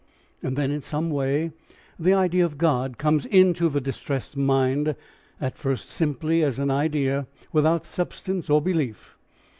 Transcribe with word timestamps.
Then 0.41 0.71
in 0.71 0.81
some 0.81 1.11
way 1.11 1.51
the 1.99 2.11
idea 2.13 2.43
of 2.43 2.57
God 2.57 2.97
comes 2.97 3.27
into 3.27 3.69
the 3.69 3.79
distressed 3.79 4.35
mind, 4.35 4.95
at 5.39 5.59
first 5.59 5.89
simply 5.91 6.41
as 6.41 6.57
an 6.57 6.71
idea, 6.71 7.27
without 7.53 7.85
substance 7.85 8.49
or 8.49 8.63
belief. 8.63 9.15